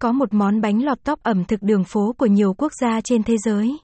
Có 0.00 0.12
một 0.12 0.34
món 0.34 0.60
bánh 0.60 0.82
lọt 0.82 1.04
top 1.04 1.22
ẩm 1.22 1.44
thực 1.44 1.62
đường 1.62 1.84
phố 1.84 2.14
của 2.18 2.26
nhiều 2.26 2.54
quốc 2.54 2.72
gia 2.80 3.00
trên 3.00 3.22
thế 3.22 3.36
giới. 3.44 3.76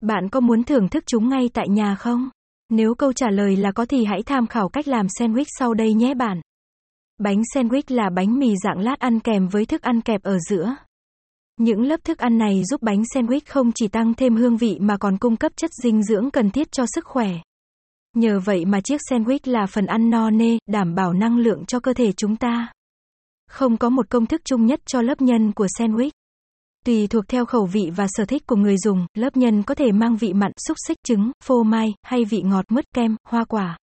Bạn 0.00 0.28
có 0.28 0.40
muốn 0.40 0.64
thưởng 0.64 0.88
thức 0.88 1.04
chúng 1.06 1.28
ngay 1.28 1.50
tại 1.54 1.68
nhà 1.68 1.94
không? 1.94 2.30
Nếu 2.70 2.94
câu 2.94 3.12
trả 3.12 3.30
lời 3.30 3.56
là 3.56 3.72
có 3.72 3.86
thì 3.86 4.04
hãy 4.04 4.22
tham 4.22 4.46
khảo 4.46 4.68
cách 4.68 4.88
làm 4.88 5.06
sandwich 5.06 5.44
sau 5.58 5.74
đây 5.74 5.94
nhé 5.94 6.14
bạn. 6.14 6.40
Bánh 7.18 7.42
sandwich 7.54 7.82
là 7.88 8.10
bánh 8.10 8.38
mì 8.38 8.54
dạng 8.64 8.78
lát 8.78 8.98
ăn 8.98 9.20
kèm 9.20 9.48
với 9.48 9.66
thức 9.66 9.82
ăn 9.82 10.00
kẹp 10.00 10.22
ở 10.22 10.38
giữa. 10.50 10.76
Những 11.58 11.82
lớp 11.82 12.04
thức 12.04 12.18
ăn 12.18 12.38
này 12.38 12.62
giúp 12.64 12.82
bánh 12.82 13.02
sandwich 13.02 13.40
không 13.48 13.72
chỉ 13.74 13.88
tăng 13.88 14.14
thêm 14.14 14.36
hương 14.36 14.56
vị 14.56 14.78
mà 14.80 14.96
còn 14.96 15.18
cung 15.18 15.36
cấp 15.36 15.52
chất 15.56 15.70
dinh 15.82 16.02
dưỡng 16.02 16.30
cần 16.30 16.50
thiết 16.50 16.72
cho 16.72 16.84
sức 16.94 17.04
khỏe. 17.04 17.30
Nhờ 18.16 18.40
vậy 18.44 18.64
mà 18.64 18.80
chiếc 18.80 19.00
sandwich 19.10 19.38
là 19.44 19.66
phần 19.66 19.86
ăn 19.86 20.10
no 20.10 20.30
nê, 20.30 20.58
đảm 20.66 20.94
bảo 20.94 21.12
năng 21.12 21.38
lượng 21.38 21.64
cho 21.66 21.80
cơ 21.80 21.92
thể 21.94 22.12
chúng 22.12 22.36
ta. 22.36 22.72
Không 23.52 23.76
có 23.76 23.90
một 23.90 24.10
công 24.10 24.26
thức 24.26 24.40
chung 24.44 24.66
nhất 24.66 24.80
cho 24.86 25.02
lớp 25.02 25.22
nhân 25.22 25.52
của 25.52 25.66
sandwich. 25.78 26.10
Tùy 26.84 27.06
thuộc 27.06 27.24
theo 27.28 27.46
khẩu 27.46 27.66
vị 27.66 27.90
và 27.96 28.06
sở 28.08 28.24
thích 28.24 28.46
của 28.46 28.56
người 28.56 28.76
dùng, 28.76 29.06
lớp 29.14 29.36
nhân 29.36 29.62
có 29.62 29.74
thể 29.74 29.92
mang 29.92 30.16
vị 30.16 30.32
mặn, 30.32 30.52
xúc 30.68 30.76
xích, 30.88 30.96
trứng, 31.06 31.30
phô 31.44 31.62
mai, 31.62 31.94
hay 32.02 32.24
vị 32.24 32.42
ngọt 32.42 32.64
mứt 32.68 32.84
kem, 32.94 33.16
hoa 33.28 33.44
quả. 33.44 33.78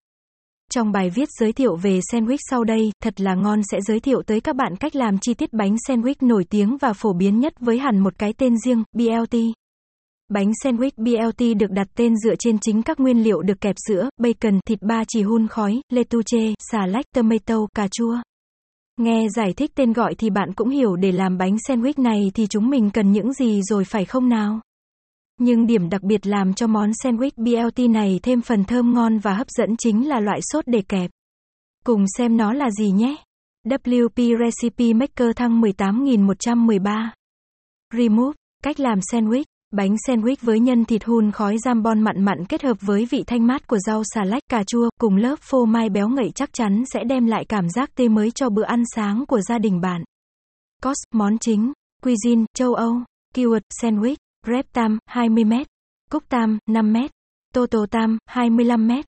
Trong 0.74 0.92
bài 0.92 1.10
viết 1.10 1.30
giới 1.40 1.54
thiệu 1.54 1.76
về 1.76 2.00
sandwich 2.12 2.38
sau 2.50 2.64
đây, 2.64 2.92
thật 3.04 3.22
là 3.22 3.36
ngon 3.36 3.62
sẽ 3.72 3.82
giới 3.82 4.00
thiệu 4.00 4.22
tới 4.28 4.42
các 4.42 4.56
bạn 4.56 4.76
cách 4.76 4.96
làm 4.96 5.18
chi 5.18 5.34
tiết 5.34 5.54
bánh 5.54 5.76
sandwich 5.88 6.16
nổi 6.22 6.46
tiếng 6.50 6.78
và 6.78 6.94
phổ 6.94 7.14
biến 7.14 7.40
nhất 7.40 7.54
với 7.60 7.80
hẳn 7.80 8.00
một 8.00 8.14
cái 8.18 8.34
tên 8.38 8.58
riêng, 8.66 8.84
BLT. 8.94 9.36
Bánh 10.30 10.52
sandwich 10.64 10.92
BLT 10.98 11.58
được 11.60 11.72
đặt 11.72 11.88
tên 11.96 12.18
dựa 12.18 12.36
trên 12.40 12.58
chính 12.62 12.82
các 12.82 13.00
nguyên 13.00 13.24
liệu 13.24 13.42
được 13.42 13.62
kẹp 13.62 13.76
sữa, 13.88 14.10
bacon, 14.18 14.60
thịt 14.66 14.80
ba 14.82 15.04
chỉ 15.08 15.22
hun 15.22 15.48
khói, 15.48 15.82
lettuce, 15.90 16.54
xà 16.72 16.86
lách, 16.86 17.06
tomato, 17.16 17.56
cà 17.76 17.88
chua. 17.92 18.18
Nghe 19.00 19.28
giải 19.36 19.54
thích 19.54 19.72
tên 19.76 19.94
gọi 19.94 20.16
thì 20.16 20.30
bạn 20.30 20.54
cũng 20.54 20.70
hiểu 20.70 20.96
để 20.96 21.12
làm 21.12 21.38
bánh 21.38 21.56
sandwich 21.56 22.04
này 22.04 22.32
thì 22.34 22.48
chúng 22.48 22.70
mình 22.70 22.90
cần 22.90 23.12
những 23.12 23.34
gì 23.34 23.62
rồi 23.62 23.86
phải 23.86 24.06
không 24.06 24.30
nào? 24.30 24.60
Nhưng 25.40 25.68
điểm 25.68 25.90
đặc 25.90 26.04
biệt 26.04 26.28
làm 26.28 26.54
cho 26.54 26.68
món 26.68 26.92
sandwich 26.92 27.32
BLT 27.38 27.90
này 27.90 28.20
thêm 28.24 28.42
phần 28.42 28.64
thơm 28.64 28.94
ngon 28.94 29.20
và 29.20 29.34
hấp 29.34 29.50
dẫn 29.50 29.78
chính 29.78 30.10
là 30.10 30.20
loại 30.20 30.40
sốt 30.42 30.68
để 30.68 30.82
kẹp. 30.82 31.12
Cùng 31.84 32.06
xem 32.18 32.38
nó 32.38 32.54
là 32.54 32.72
gì 32.72 32.92
nhé. 32.92 33.16
WP 33.66 34.38
Recipe 34.40 34.94
Maker 34.94 35.30
thăng 35.36 35.62
18113. 35.62 37.14
Remove. 37.94 38.36
Cách 38.64 38.80
làm 38.80 39.00
sandwich. 39.00 39.44
Bánh 39.72 39.96
sandwich 40.08 40.36
với 40.42 40.60
nhân 40.60 40.86
thịt 40.86 41.04
hun 41.04 41.32
khói 41.32 41.56
jambon 41.56 42.04
mặn 42.04 42.26
mặn 42.26 42.46
kết 42.46 42.64
hợp 42.64 42.78
với 42.82 43.06
vị 43.06 43.24
thanh 43.28 43.48
mát 43.48 43.68
của 43.68 43.78
rau 43.80 44.04
xà 44.04 44.24
lách 44.24 44.44
cà 44.50 44.64
chua 44.64 44.90
cùng 45.00 45.16
lớp 45.16 45.40
phô 45.42 45.66
mai 45.66 45.90
béo 45.90 46.10
ngậy 46.10 46.32
chắc 46.36 46.54
chắn 46.54 46.84
sẽ 46.94 47.04
đem 47.04 47.26
lại 47.26 47.46
cảm 47.50 47.70
giác 47.70 47.96
tươi 47.96 48.10
mới 48.10 48.32
cho 48.32 48.50
bữa 48.50 48.64
ăn 48.64 48.84
sáng 48.96 49.26
của 49.28 49.42
gia 49.42 49.58
đình 49.58 49.82
bạn. 49.82 50.04
Cost, 50.84 51.04
món 51.14 51.38
chính, 51.38 51.74
cuisine, 52.04 52.46
châu 52.54 52.74
Âu, 52.74 52.94
keyword, 53.36 53.62
sandwich, 53.82 54.16
rep 54.48 54.66
tam, 54.74 54.98
20m, 55.12 55.66
cúc 56.12 56.24
tam, 56.30 56.58
5m, 56.70 57.08
toto 57.54 57.80
tam, 57.92 58.18
25m, 58.32 59.04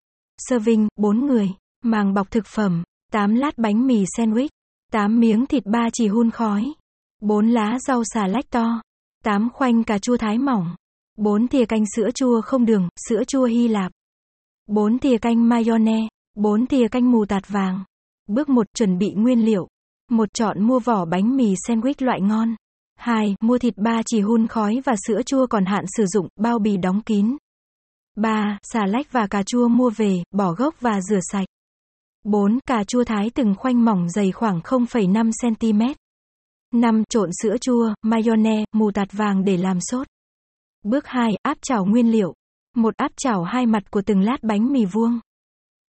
serving, 0.50 0.88
4 0.96 1.26
người, 1.26 1.50
màng 1.84 2.14
bọc 2.14 2.32
thực 2.32 2.46
phẩm, 2.46 2.84
8 3.12 3.36
lát 3.36 3.58
bánh 3.58 3.88
mì 3.88 4.04
sandwich, 4.18 4.50
8 4.92 5.20
miếng 5.20 5.46
thịt 5.46 5.64
ba 5.66 5.90
chỉ 5.94 6.08
hun 6.08 6.32
khói, 6.32 6.74
4 7.22 7.48
lá 7.48 7.78
rau 7.88 8.04
xà 8.14 8.28
lách 8.28 8.50
to. 8.50 8.82
8 9.24 9.50
khoanh 9.54 9.84
cà 9.84 9.98
chua 9.98 10.18
thái 10.18 10.38
mỏng. 10.38 10.76
4 11.18 11.48
thìa 11.48 11.66
canh 11.66 11.84
sữa 11.96 12.10
chua 12.16 12.42
không 12.42 12.66
đường, 12.66 12.90
sữa 13.10 13.24
chua 13.28 13.46
Hy 13.46 13.68
Lạp. 13.68 13.92
4 14.68 15.00
thìa 15.00 15.18
canh 15.18 15.50
mayonnaise. 15.50 16.08
4 16.36 16.68
thìa 16.68 16.88
canh 16.88 17.12
mù 17.12 17.26
tạt 17.26 17.48
vàng. 17.48 17.84
Bước 18.28 18.50
1. 18.50 18.68
Chuẩn 18.74 18.98
bị 18.98 19.14
nguyên 19.14 19.46
liệu. 19.46 19.68
1. 20.10 20.30
Chọn 20.34 20.68
mua 20.68 20.80
vỏ 20.80 21.06
bánh 21.06 21.38
mì 21.38 21.54
sandwich 21.68 22.06
loại 22.06 22.22
ngon. 22.22 22.56
2. 22.98 23.36
Mua 23.42 23.58
thịt 23.58 23.74
ba 23.78 24.02
chỉ 24.06 24.22
hun 24.22 24.48
khói 24.48 24.82
và 24.86 24.94
sữa 25.08 25.22
chua 25.26 25.48
còn 25.48 25.66
hạn 25.66 25.86
sử 25.98 26.06
dụng, 26.06 26.28
bao 26.40 26.60
bì 26.60 26.78
đóng 26.78 27.02
kín. 27.02 27.38
3. 28.16 28.58
Xà 28.64 28.86
lách 28.86 29.12
và 29.12 29.28
cà 29.28 29.44
chua 29.44 29.68
mua 29.68 29.90
về, 29.90 30.24
bỏ 30.32 30.54
gốc 30.54 30.76
và 30.80 31.02
rửa 31.02 31.20
sạch. 31.32 31.48
4. 32.24 32.60
Cà 32.66 32.84
chua 32.84 33.04
thái 33.04 33.30
từng 33.36 33.56
khoanh 33.58 33.86
mỏng 33.86 34.10
dày 34.10 34.32
khoảng 34.32 34.60
0,5 34.60 35.32
cm. 35.42 35.82
5. 36.74 37.04
Trộn 37.10 37.30
sữa 37.42 37.56
chua, 37.62 37.94
mayonnaise, 38.02 38.66
mù 38.72 38.92
tạt 38.92 39.08
vàng 39.12 39.44
để 39.44 39.58
làm 39.58 39.78
sốt. 39.82 40.08
Bước 40.84 41.08
2. 41.08 41.32
Áp 41.44 41.58
chảo 41.62 41.86
nguyên 41.86 42.12
liệu. 42.12 42.34
Một 42.76 42.98
áp 42.98 43.12
chảo 43.18 43.44
hai 43.44 43.66
mặt 43.66 43.92
của 43.92 44.02
từng 44.06 44.22
lát 44.22 44.38
bánh 44.42 44.72
mì 44.74 44.86
vuông. 44.86 45.20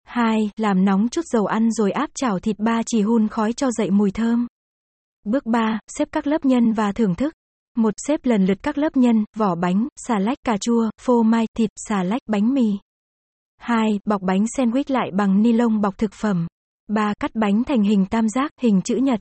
2. 0.05 0.51
Làm 0.57 0.85
nóng 0.85 1.09
chút 1.09 1.25
dầu 1.25 1.47
ăn 1.47 1.73
rồi 1.73 1.91
áp 1.91 2.11
chảo 2.15 2.39
thịt 2.39 2.57
ba 2.59 2.81
chỉ 2.87 3.03
hun 3.03 3.29
khói 3.29 3.53
cho 3.53 3.71
dậy 3.71 3.91
mùi 3.91 4.11
thơm. 4.11 4.47
Bước 5.25 5.47
3. 5.47 5.79
Xếp 5.89 6.09
các 6.13 6.27
lớp 6.27 6.45
nhân 6.45 6.73
và 6.73 6.93
thưởng 6.93 7.15
thức. 7.15 7.33
Một 7.77 7.95
Xếp 7.97 8.21
lần 8.23 8.45
lượt 8.45 8.59
các 8.63 8.79
lớp 8.79 8.97
nhân, 8.97 9.25
vỏ 9.37 9.55
bánh, 9.55 9.89
xà 9.97 10.19
lách, 10.19 10.39
cà 10.45 10.57
chua, 10.61 10.91
phô 11.01 11.23
mai, 11.23 11.47
thịt, 11.57 11.71
xà 11.77 12.03
lách, 12.03 12.23
bánh 12.27 12.55
mì. 12.55 12.73
2. 13.59 14.01
Bọc 14.05 14.23
bánh 14.23 14.45
sandwich 14.45 14.85
lại 14.89 15.11
bằng 15.15 15.43
ni 15.43 15.53
lông 15.53 15.81
bọc 15.81 15.99
thực 15.99 16.13
phẩm. 16.13 16.47
3. 16.89 17.15
Cắt 17.21 17.31
bánh 17.35 17.65
thành 17.65 17.83
hình 17.83 18.07
tam 18.07 18.29
giác, 18.29 18.51
hình 18.61 18.83
chữ 18.83 18.97
nhật. 18.97 19.21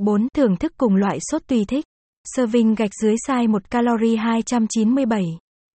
4. 0.00 0.28
Thưởng 0.36 0.56
thức 0.56 0.72
cùng 0.76 0.96
loại 0.96 1.18
sốt 1.20 1.42
tùy 1.46 1.64
thích. 1.64 1.84
Serving 2.36 2.74
gạch 2.74 2.90
dưới 3.02 3.14
sai 3.26 3.48
1 3.48 3.70
calorie 3.70 4.16
297. 4.16 5.24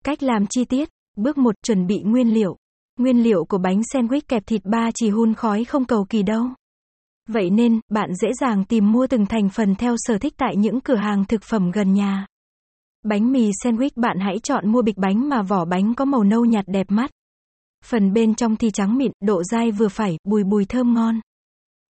Cách 0.05 0.23
làm 0.23 0.47
chi 0.47 0.65
tiết. 0.65 0.89
Bước 1.17 1.39
1. 1.39 1.55
Chuẩn 1.65 1.87
bị 1.87 2.03
nguyên 2.05 2.35
liệu. 2.35 2.57
Nguyên 2.99 3.23
liệu 3.23 3.45
của 3.45 3.59
bánh 3.59 3.81
sandwich 3.81 4.21
kẹp 4.29 4.47
thịt 4.47 4.63
ba 4.65 4.91
chỉ 4.95 5.11
hun 5.11 5.35
khói 5.35 5.65
không 5.65 5.85
cầu 5.85 6.07
kỳ 6.09 6.23
đâu. 6.23 6.47
Vậy 7.29 7.51
nên, 7.51 7.81
bạn 7.89 8.15
dễ 8.15 8.29
dàng 8.41 8.65
tìm 8.65 8.93
mua 8.93 9.07
từng 9.07 9.27
thành 9.27 9.49
phần 9.49 9.75
theo 9.75 9.95
sở 9.99 10.19
thích 10.19 10.35
tại 10.37 10.57
những 10.57 10.81
cửa 10.81 10.97
hàng 10.97 11.25
thực 11.25 11.43
phẩm 11.43 11.71
gần 11.71 11.93
nhà. 11.93 12.27
Bánh 13.05 13.33
mì 13.33 13.51
sandwich 13.65 13.91
bạn 13.97 14.19
hãy 14.21 14.39
chọn 14.43 14.73
mua 14.73 14.83
bịch 14.83 14.99
bánh 14.99 15.29
mà 15.29 15.43
vỏ 15.43 15.65
bánh 15.65 15.95
có 15.95 16.05
màu 16.05 16.25
nâu 16.25 16.45
nhạt 16.45 16.65
đẹp 16.69 16.87
mắt. 16.89 17.11
Phần 17.85 18.13
bên 18.13 18.35
trong 18.35 18.57
thì 18.57 18.71
trắng 18.71 18.99
mịn, 18.99 19.13
độ 19.21 19.43
dai 19.43 19.71
vừa 19.71 19.89
phải, 19.89 20.17
bùi 20.25 20.45
bùi 20.45 20.65
thơm 20.65 20.95
ngon. 20.95 21.21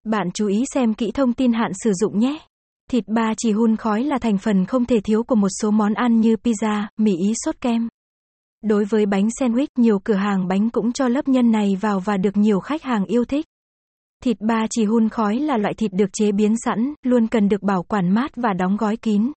Bạn 0.04 0.32
chú 0.34 0.48
ý 0.48 0.64
xem 0.74 0.94
kỹ 0.94 1.12
thông 1.12 1.34
tin 1.34 1.54
hạn 1.54 1.72
sử 1.84 1.94
dụng 1.94 2.20
nhé. 2.20 2.40
Thịt 2.92 3.04
ba 3.08 3.34
chỉ 3.38 3.52
hun 3.52 3.76
khói 3.76 4.04
là 4.04 4.18
thành 4.18 4.38
phần 4.38 4.66
không 4.66 4.86
thể 4.86 5.00
thiếu 5.04 5.24
của 5.24 5.36
một 5.36 5.48
số 5.62 5.72
món 5.72 5.94
ăn 5.94 6.20
như 6.20 6.36
pizza, 6.44 6.84
mì 6.98 7.12
ý 7.12 7.34
sốt 7.46 7.62
kem. 7.62 7.90
Đối 8.64 8.86
với 8.86 9.06
bánh 9.06 9.28
sandwich, 9.28 9.68
nhiều 9.78 10.00
cửa 10.00 10.16
hàng 10.16 10.48
bánh 10.48 10.70
cũng 10.70 10.92
cho 10.92 11.08
lớp 11.08 11.28
nhân 11.28 11.52
này 11.52 11.78
vào 11.82 12.00
và 12.00 12.18
được 12.18 12.38
nhiều 12.38 12.60
khách 12.60 12.84
hàng 12.84 13.06
yêu 13.06 13.26
thích. 13.26 13.46
Thịt 14.24 14.38
ba 14.40 14.66
chỉ 14.70 14.86
hun 14.86 15.10
khói 15.10 15.40
là 15.40 15.58
loại 15.58 15.74
thịt 15.74 15.94
được 15.94 16.10
chế 16.14 16.32
biến 16.32 16.56
sẵn, 16.66 16.94
luôn 17.04 17.28
cần 17.28 17.50
được 17.50 17.64
bảo 17.64 17.84
quản 17.84 18.10
mát 18.10 18.32
và 18.36 18.54
đóng 18.54 18.78
gói 18.78 18.98
kín. 18.98 19.32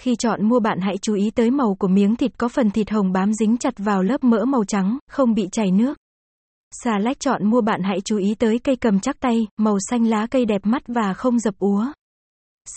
Khi 0.00 0.16
chọn 0.18 0.48
mua 0.48 0.60
bạn 0.60 0.80
hãy 0.80 0.98
chú 1.02 1.14
ý 1.14 1.30
tới 1.30 1.50
màu 1.50 1.74
của 1.74 1.88
miếng 1.88 2.16
thịt 2.16 2.38
có 2.38 2.48
phần 2.48 2.70
thịt 2.70 2.90
hồng 2.90 3.12
bám 3.12 3.32
dính 3.34 3.56
chặt 3.56 3.74
vào 3.76 4.02
lớp 4.02 4.24
mỡ 4.24 4.44
màu 4.44 4.64
trắng, 4.64 4.98
không 5.10 5.34
bị 5.34 5.48
chảy 5.52 5.70
nước. 5.70 5.98
Xà 6.72 6.98
lách 6.98 7.20
chọn 7.20 7.50
mua 7.50 7.60
bạn 7.60 7.82
hãy 7.82 8.00
chú 8.04 8.16
ý 8.16 8.34
tới 8.34 8.58
cây 8.58 8.76
cầm 8.76 9.00
chắc 9.00 9.20
tay, 9.20 9.46
màu 9.56 9.76
xanh 9.90 10.06
lá 10.06 10.26
cây 10.26 10.44
đẹp 10.44 10.60
mắt 10.64 10.82
và 10.86 11.14
không 11.14 11.38
dập 11.38 11.54
úa. 11.58 11.86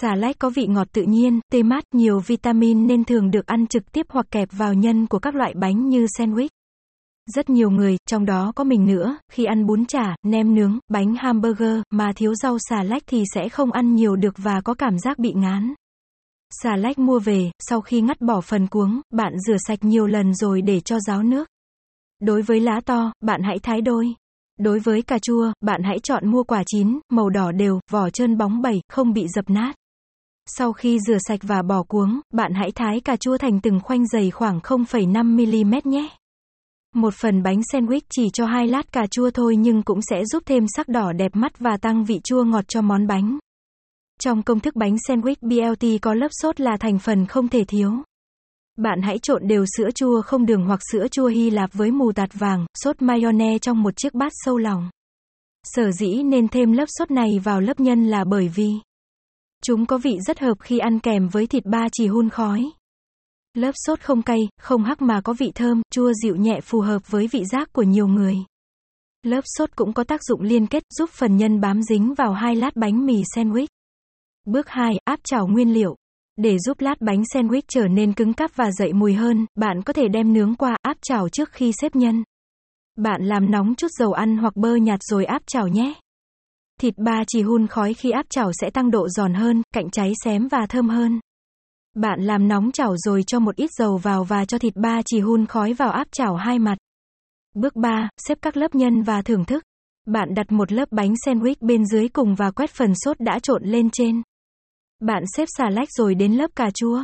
Xà 0.01 0.15
lách 0.15 0.39
có 0.39 0.49
vị 0.49 0.67
ngọt 0.67 0.87
tự 0.93 1.03
nhiên, 1.03 1.39
tê 1.51 1.63
mát, 1.63 1.83
nhiều 1.93 2.19
vitamin 2.19 2.87
nên 2.87 3.03
thường 3.03 3.31
được 3.31 3.45
ăn 3.45 3.67
trực 3.67 3.91
tiếp 3.91 4.05
hoặc 4.09 4.25
kẹp 4.31 4.49
vào 4.51 4.73
nhân 4.73 5.07
của 5.07 5.19
các 5.19 5.35
loại 5.35 5.53
bánh 5.53 5.89
như 5.89 6.05
sandwich. 6.05 6.47
Rất 7.35 7.49
nhiều 7.49 7.69
người, 7.69 7.97
trong 8.09 8.25
đó 8.25 8.51
có 8.55 8.63
mình 8.63 8.85
nữa, 8.85 9.17
khi 9.31 9.45
ăn 9.45 9.65
bún 9.65 9.85
chả, 9.85 10.15
nem 10.23 10.55
nướng, 10.55 10.79
bánh 10.87 11.15
hamburger, 11.15 11.81
mà 11.91 12.11
thiếu 12.15 12.35
rau 12.35 12.57
xà 12.69 12.83
lách 12.83 13.03
thì 13.07 13.23
sẽ 13.33 13.49
không 13.49 13.71
ăn 13.71 13.95
nhiều 13.95 14.15
được 14.15 14.33
và 14.37 14.61
có 14.61 14.73
cảm 14.73 14.99
giác 14.99 15.19
bị 15.19 15.33
ngán. 15.35 15.73
Xà 16.63 16.75
lách 16.75 16.99
mua 16.99 17.19
về, 17.19 17.51
sau 17.59 17.81
khi 17.81 18.01
ngắt 18.01 18.21
bỏ 18.21 18.41
phần 18.41 18.67
cuống, 18.67 19.01
bạn 19.13 19.33
rửa 19.47 19.57
sạch 19.67 19.79
nhiều 19.81 20.07
lần 20.07 20.35
rồi 20.35 20.61
để 20.61 20.79
cho 20.79 20.99
ráo 20.99 21.23
nước. 21.23 21.47
Đối 22.19 22.41
với 22.41 22.59
lá 22.59 22.81
to, 22.85 23.11
bạn 23.21 23.41
hãy 23.43 23.59
thái 23.59 23.81
đôi. 23.81 24.13
Đối 24.59 24.79
với 24.79 25.01
cà 25.01 25.19
chua, 25.19 25.51
bạn 25.61 25.83
hãy 25.83 25.99
chọn 25.99 26.31
mua 26.31 26.43
quả 26.43 26.63
chín, 26.65 26.99
màu 27.11 27.29
đỏ 27.29 27.51
đều, 27.51 27.79
vỏ 27.91 28.09
trơn 28.09 28.37
bóng 28.37 28.61
bẩy, 28.61 28.81
không 28.89 29.13
bị 29.13 29.27
dập 29.27 29.49
nát. 29.49 29.75
Sau 30.49 30.73
khi 30.73 30.99
rửa 31.07 31.17
sạch 31.27 31.39
và 31.43 31.61
bỏ 31.61 31.83
cuống, 31.83 32.19
bạn 32.33 32.53
hãy 32.53 32.71
thái 32.71 32.99
cà 32.99 33.15
chua 33.15 33.37
thành 33.37 33.61
từng 33.61 33.79
khoanh 33.83 34.07
dày 34.07 34.31
khoảng 34.31 34.59
0,5mm 34.59 35.81
nhé. 35.83 36.09
Một 36.95 37.13
phần 37.13 37.43
bánh 37.43 37.59
sandwich 37.59 38.01
chỉ 38.09 38.29
cho 38.33 38.45
hai 38.45 38.67
lát 38.67 38.91
cà 38.91 39.07
chua 39.11 39.29
thôi 39.29 39.55
nhưng 39.55 39.83
cũng 39.83 39.99
sẽ 40.01 40.25
giúp 40.25 40.43
thêm 40.45 40.65
sắc 40.75 40.87
đỏ 40.87 41.11
đẹp 41.13 41.35
mắt 41.35 41.59
và 41.59 41.77
tăng 41.77 42.05
vị 42.05 42.19
chua 42.23 42.43
ngọt 42.43 42.65
cho 42.67 42.81
món 42.81 43.07
bánh. 43.07 43.37
Trong 44.19 44.43
công 44.43 44.59
thức 44.59 44.75
bánh 44.75 44.95
sandwich 44.95 45.35
BLT 45.41 46.01
có 46.01 46.13
lớp 46.13 46.27
sốt 46.31 46.61
là 46.61 46.77
thành 46.79 46.99
phần 46.99 47.25
không 47.25 47.47
thể 47.47 47.63
thiếu. 47.67 47.91
Bạn 48.77 49.01
hãy 49.01 49.19
trộn 49.19 49.47
đều 49.47 49.65
sữa 49.77 49.89
chua 49.95 50.21
không 50.21 50.45
đường 50.45 50.65
hoặc 50.65 50.79
sữa 50.91 51.07
chua 51.11 51.27
Hy 51.27 51.49
Lạp 51.49 51.73
với 51.73 51.91
mù 51.91 52.11
tạt 52.11 52.29
vàng, 52.33 52.65
sốt 52.83 53.01
mayonnaise 53.01 53.59
trong 53.59 53.83
một 53.83 53.97
chiếc 53.97 54.13
bát 54.13 54.31
sâu 54.35 54.57
lòng. 54.57 54.89
Sở 55.63 55.91
dĩ 55.91 56.23
nên 56.23 56.47
thêm 56.47 56.71
lớp 56.71 56.85
sốt 56.87 57.11
này 57.11 57.39
vào 57.43 57.61
lớp 57.61 57.79
nhân 57.79 58.05
là 58.05 58.23
bởi 58.23 58.47
vì 58.55 58.69
chúng 59.63 59.85
có 59.85 59.97
vị 59.97 60.17
rất 60.27 60.39
hợp 60.39 60.53
khi 60.59 60.79
ăn 60.79 60.99
kèm 60.99 61.27
với 61.27 61.47
thịt 61.47 61.65
ba 61.65 61.87
chỉ 61.91 62.07
hun 62.07 62.29
khói. 62.29 62.71
Lớp 63.53 63.71
sốt 63.85 63.99
không 63.99 64.21
cay, 64.21 64.39
không 64.61 64.83
hắc 64.83 65.01
mà 65.01 65.21
có 65.21 65.33
vị 65.33 65.51
thơm, 65.55 65.81
chua 65.91 66.13
dịu 66.13 66.35
nhẹ 66.35 66.61
phù 66.61 66.79
hợp 66.79 67.11
với 67.11 67.27
vị 67.27 67.43
giác 67.45 67.73
của 67.73 67.83
nhiều 67.83 68.07
người. 68.07 68.37
Lớp 69.23 69.41
sốt 69.45 69.69
cũng 69.75 69.93
có 69.93 70.03
tác 70.03 70.23
dụng 70.23 70.41
liên 70.41 70.67
kết 70.67 70.83
giúp 70.97 71.09
phần 71.09 71.37
nhân 71.37 71.61
bám 71.61 71.83
dính 71.83 72.13
vào 72.13 72.33
hai 72.33 72.55
lát 72.55 72.75
bánh 72.75 73.05
mì 73.05 73.23
sandwich. 73.35 73.67
Bước 74.45 74.69
2, 74.69 74.93
áp 75.05 75.19
chảo 75.23 75.47
nguyên 75.47 75.73
liệu. 75.73 75.95
Để 76.37 76.57
giúp 76.59 76.81
lát 76.81 77.01
bánh 77.01 77.21
sandwich 77.21 77.61
trở 77.67 77.87
nên 77.87 78.13
cứng 78.13 78.33
cáp 78.33 78.55
và 78.55 78.71
dậy 78.71 78.93
mùi 78.93 79.13
hơn, 79.13 79.45
bạn 79.55 79.81
có 79.81 79.93
thể 79.93 80.07
đem 80.07 80.33
nướng 80.33 80.55
qua 80.55 80.77
áp 80.81 80.97
chảo 81.01 81.29
trước 81.29 81.51
khi 81.51 81.71
xếp 81.81 81.95
nhân. 81.95 82.23
Bạn 82.95 83.21
làm 83.23 83.51
nóng 83.51 83.75
chút 83.75 83.87
dầu 83.99 84.11
ăn 84.11 84.37
hoặc 84.37 84.55
bơ 84.55 84.75
nhạt 84.75 84.99
rồi 85.03 85.25
áp 85.25 85.41
chảo 85.47 85.67
nhé. 85.67 85.93
Thịt 86.81 86.93
ba 86.97 87.23
chỉ 87.27 87.41
hun 87.41 87.67
khói 87.67 87.93
khi 87.93 88.11
áp 88.11 88.25
chảo 88.29 88.51
sẽ 88.53 88.69
tăng 88.69 88.91
độ 88.91 89.09
giòn 89.09 89.33
hơn, 89.33 89.61
cạnh 89.73 89.89
cháy 89.89 90.13
xém 90.23 90.47
và 90.47 90.65
thơm 90.69 90.89
hơn. 90.89 91.19
Bạn 91.93 92.21
làm 92.21 92.47
nóng 92.47 92.71
chảo 92.71 92.97
rồi 92.97 93.23
cho 93.27 93.39
một 93.39 93.55
ít 93.55 93.69
dầu 93.77 93.97
vào 93.97 94.23
và 94.23 94.45
cho 94.45 94.59
thịt 94.59 94.75
ba 94.75 95.01
chỉ 95.05 95.19
hun 95.19 95.45
khói 95.45 95.73
vào 95.73 95.91
áp 95.91 96.07
chảo 96.11 96.35
hai 96.35 96.59
mặt. 96.59 96.77
Bước 97.53 97.75
3, 97.75 98.09
xếp 98.27 98.37
các 98.41 98.57
lớp 98.57 98.75
nhân 98.75 99.03
và 99.03 99.21
thưởng 99.21 99.45
thức. 99.45 99.63
Bạn 100.05 100.33
đặt 100.35 100.51
một 100.51 100.71
lớp 100.71 100.91
bánh 100.91 101.13
sandwich 101.25 101.55
bên 101.59 101.85
dưới 101.85 102.07
cùng 102.07 102.35
và 102.35 102.51
quét 102.51 102.69
phần 102.69 102.93
sốt 102.95 103.19
đã 103.19 103.39
trộn 103.39 103.63
lên 103.63 103.89
trên. 103.89 104.21
Bạn 104.99 105.23
xếp 105.35 105.45
xà 105.57 105.69
lách 105.69 105.91
rồi 105.91 106.15
đến 106.15 106.33
lớp 106.33 106.51
cà 106.55 106.69
chua. 106.73 107.03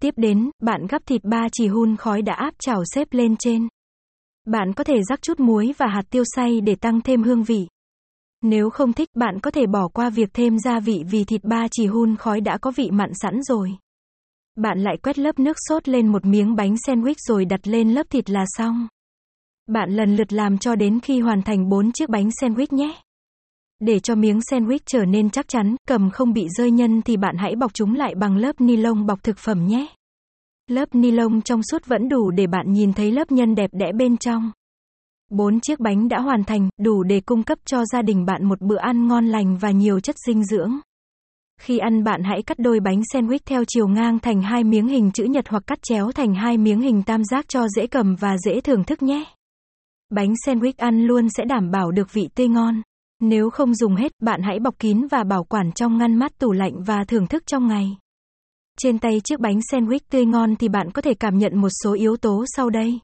Tiếp 0.00 0.14
đến, 0.16 0.50
bạn 0.62 0.86
gắp 0.86 1.02
thịt 1.06 1.24
ba 1.24 1.48
chỉ 1.52 1.66
hun 1.66 1.96
khói 1.96 2.22
đã 2.22 2.34
áp 2.34 2.54
chảo 2.58 2.82
xếp 2.94 3.08
lên 3.10 3.36
trên. 3.36 3.68
Bạn 4.46 4.72
có 4.72 4.84
thể 4.84 5.02
rắc 5.02 5.22
chút 5.22 5.40
muối 5.40 5.74
và 5.78 5.86
hạt 5.86 6.02
tiêu 6.10 6.24
xay 6.36 6.60
để 6.60 6.74
tăng 6.74 7.00
thêm 7.00 7.22
hương 7.22 7.42
vị. 7.42 7.66
Nếu 8.42 8.70
không 8.70 8.92
thích, 8.92 9.08
bạn 9.14 9.40
có 9.40 9.50
thể 9.50 9.66
bỏ 9.66 9.88
qua 9.88 10.10
việc 10.10 10.30
thêm 10.34 10.58
gia 10.58 10.80
vị 10.80 11.04
vì 11.10 11.24
thịt 11.24 11.44
ba 11.44 11.66
chỉ 11.70 11.86
hun 11.86 12.16
khói 12.16 12.40
đã 12.40 12.58
có 12.58 12.70
vị 12.70 12.90
mặn 12.90 13.10
sẵn 13.14 13.42
rồi. 13.42 13.72
Bạn 14.56 14.78
lại 14.78 14.96
quét 15.02 15.18
lớp 15.18 15.38
nước 15.38 15.56
sốt 15.68 15.88
lên 15.88 16.08
một 16.08 16.24
miếng 16.24 16.56
bánh 16.56 16.74
sandwich 16.74 17.14
rồi 17.18 17.44
đặt 17.44 17.60
lên 17.68 17.90
lớp 17.90 18.06
thịt 18.10 18.30
là 18.30 18.44
xong. 18.46 18.88
Bạn 19.66 19.90
lần 19.90 20.16
lượt 20.16 20.32
làm 20.32 20.58
cho 20.58 20.74
đến 20.74 21.00
khi 21.00 21.20
hoàn 21.20 21.42
thành 21.42 21.68
4 21.68 21.92
chiếc 21.92 22.08
bánh 22.08 22.28
sandwich 22.28 22.76
nhé. 22.76 23.00
Để 23.84 24.00
cho 24.00 24.14
miếng 24.14 24.38
sandwich 24.38 24.78
trở 24.86 25.04
nên 25.04 25.30
chắc 25.30 25.48
chắn, 25.48 25.76
cầm 25.88 26.10
không 26.10 26.32
bị 26.32 26.48
rơi 26.48 26.70
nhân 26.70 27.02
thì 27.02 27.16
bạn 27.16 27.36
hãy 27.38 27.56
bọc 27.56 27.74
chúng 27.74 27.94
lại 27.94 28.14
bằng 28.14 28.36
lớp 28.36 28.60
ni 28.60 28.76
lông 28.76 29.06
bọc 29.06 29.22
thực 29.22 29.38
phẩm 29.38 29.66
nhé. 29.66 29.86
Lớp 30.70 30.94
ni 30.94 31.10
lông 31.10 31.42
trong 31.42 31.60
suốt 31.70 31.86
vẫn 31.86 32.08
đủ 32.08 32.30
để 32.30 32.46
bạn 32.46 32.72
nhìn 32.72 32.92
thấy 32.92 33.12
lớp 33.12 33.32
nhân 33.32 33.54
đẹp 33.54 33.70
đẽ 33.72 33.92
bên 33.92 34.16
trong. 34.16 34.52
Bốn 35.30 35.60
chiếc 35.60 35.80
bánh 35.80 36.08
đã 36.08 36.20
hoàn 36.20 36.44
thành, 36.44 36.68
đủ 36.82 37.02
để 37.02 37.20
cung 37.20 37.42
cấp 37.42 37.58
cho 37.64 37.84
gia 37.84 38.02
đình 38.02 38.24
bạn 38.24 38.44
một 38.44 38.60
bữa 38.60 38.78
ăn 38.78 39.08
ngon 39.08 39.26
lành 39.26 39.58
và 39.58 39.70
nhiều 39.70 40.00
chất 40.00 40.16
dinh 40.26 40.44
dưỡng. 40.44 40.72
Khi 41.60 41.78
ăn 41.78 42.04
bạn 42.04 42.22
hãy 42.22 42.42
cắt 42.42 42.58
đôi 42.58 42.80
bánh 42.80 43.00
sandwich 43.00 43.38
theo 43.46 43.64
chiều 43.68 43.88
ngang 43.88 44.18
thành 44.18 44.42
hai 44.42 44.64
miếng 44.64 44.88
hình 44.88 45.10
chữ 45.12 45.24
nhật 45.24 45.48
hoặc 45.48 45.62
cắt 45.66 45.78
chéo 45.82 46.12
thành 46.12 46.34
hai 46.34 46.58
miếng 46.58 46.80
hình 46.80 47.02
tam 47.02 47.24
giác 47.24 47.48
cho 47.48 47.68
dễ 47.68 47.86
cầm 47.86 48.16
và 48.20 48.36
dễ 48.44 48.60
thưởng 48.60 48.84
thức 48.84 49.02
nhé. 49.02 49.24
Bánh 50.10 50.32
sandwich 50.46 50.72
ăn 50.76 51.06
luôn 51.06 51.28
sẽ 51.36 51.44
đảm 51.44 51.70
bảo 51.70 51.90
được 51.90 52.12
vị 52.12 52.28
tươi 52.34 52.48
ngon. 52.48 52.82
Nếu 53.24 53.50
không 53.50 53.74
dùng 53.74 53.96
hết, 53.96 54.12
bạn 54.20 54.42
hãy 54.42 54.60
bọc 54.60 54.78
kín 54.78 55.06
và 55.10 55.24
bảo 55.24 55.44
quản 55.44 55.72
trong 55.72 55.98
ngăn 55.98 56.14
mát 56.14 56.38
tủ 56.38 56.52
lạnh 56.52 56.82
và 56.82 57.04
thưởng 57.08 57.26
thức 57.26 57.42
trong 57.46 57.66
ngày. 57.66 57.96
Trên 58.78 58.98
tay 58.98 59.20
chiếc 59.24 59.40
bánh 59.40 59.58
sandwich 59.58 59.98
tươi 60.10 60.26
ngon 60.26 60.56
thì 60.56 60.68
bạn 60.68 60.90
có 60.90 61.02
thể 61.02 61.14
cảm 61.14 61.38
nhận 61.38 61.60
một 61.60 61.68
số 61.84 61.94
yếu 61.94 62.16
tố 62.16 62.44
sau 62.56 62.70
đây. 62.70 63.00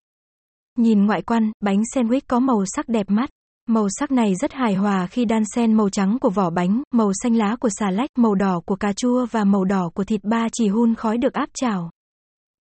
Nhìn 0.78 1.06
ngoại 1.06 1.22
quan, 1.22 1.52
bánh 1.60 1.82
sandwich 1.94 2.20
có 2.28 2.40
màu 2.40 2.64
sắc 2.66 2.88
đẹp 2.88 3.10
mắt. 3.10 3.30
Màu 3.68 3.88
sắc 3.98 4.10
này 4.10 4.34
rất 4.34 4.52
hài 4.52 4.74
hòa 4.74 5.06
khi 5.06 5.24
đan 5.24 5.42
xen 5.54 5.74
màu 5.74 5.88
trắng 5.88 6.18
của 6.20 6.30
vỏ 6.30 6.50
bánh, 6.50 6.82
màu 6.92 7.12
xanh 7.22 7.36
lá 7.36 7.56
của 7.60 7.70
xà 7.78 7.90
lách, 7.90 8.10
màu 8.16 8.34
đỏ 8.34 8.60
của 8.66 8.76
cà 8.76 8.92
chua 8.92 9.26
và 9.30 9.44
màu 9.44 9.64
đỏ 9.64 9.90
của 9.94 10.04
thịt 10.04 10.20
ba 10.24 10.46
chỉ 10.52 10.68
hun 10.68 10.94
khói 10.94 11.18
được 11.18 11.32
áp 11.32 11.48
chảo. 11.54 11.90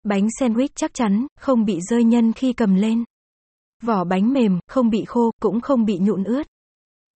Bánh 0.03 0.27
sandwich 0.39 0.69
chắc 0.75 0.93
chắn, 0.93 1.27
không 1.39 1.65
bị 1.65 1.79
rơi 1.81 2.03
nhân 2.03 2.33
khi 2.33 2.53
cầm 2.53 2.75
lên. 2.75 3.03
Vỏ 3.83 4.03
bánh 4.03 4.33
mềm, 4.33 4.59
không 4.67 4.89
bị 4.89 5.05
khô, 5.05 5.31
cũng 5.41 5.61
không 5.61 5.85
bị 5.85 5.97
nhụn 6.01 6.23
ướt. 6.23 6.47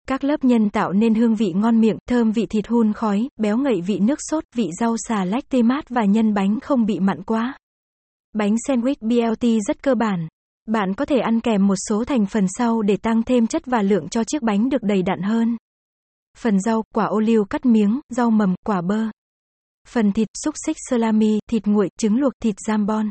Các 0.09 0.23
lớp 0.23 0.43
nhân 0.43 0.69
tạo 0.69 0.93
nên 0.93 1.15
hương 1.15 1.35
vị 1.35 1.53
ngon 1.55 1.81
miệng, 1.81 1.97
thơm 2.07 2.31
vị 2.31 2.45
thịt 2.45 2.67
hun 2.67 2.93
khói, 2.93 3.29
béo 3.37 3.57
ngậy 3.57 3.81
vị 3.81 3.99
nước 3.99 4.19
sốt, 4.29 4.43
vị 4.55 4.69
rau 4.79 4.95
xà 4.97 5.25
lách 5.25 5.49
tê 5.49 5.61
mát 5.61 5.89
và 5.89 6.05
nhân 6.05 6.33
bánh 6.33 6.59
không 6.59 6.85
bị 6.85 6.99
mặn 6.99 7.23
quá. 7.23 7.57
Bánh 8.33 8.55
sandwich 8.67 8.95
BLT 9.01 9.45
rất 9.67 9.83
cơ 9.83 9.95
bản. 9.95 10.27
Bạn 10.65 10.93
có 10.93 11.05
thể 11.05 11.19
ăn 11.19 11.39
kèm 11.39 11.67
một 11.67 11.75
số 11.89 12.03
thành 12.05 12.25
phần 12.25 12.45
sau 12.57 12.81
để 12.81 12.97
tăng 12.97 13.23
thêm 13.23 13.47
chất 13.47 13.65
và 13.65 13.81
lượng 13.81 14.09
cho 14.09 14.23
chiếc 14.23 14.41
bánh 14.41 14.69
được 14.69 14.83
đầy 14.83 15.03
đặn 15.03 15.21
hơn. 15.21 15.57
Phần 16.37 16.59
rau, 16.61 16.83
quả 16.95 17.05
ô 17.05 17.19
liu 17.19 17.45
cắt 17.45 17.65
miếng, 17.65 17.99
rau 18.09 18.31
mầm, 18.31 18.55
quả 18.65 18.81
bơ. 18.81 19.05
Phần 19.87 20.11
thịt, 20.11 20.27
xúc 20.43 20.55
xích 20.65 20.77
salami, 20.89 21.39
thịt 21.49 21.67
nguội, 21.67 21.89
trứng 21.97 22.17
luộc, 22.17 22.33
thịt 22.43 22.55
jambon. 22.67 23.09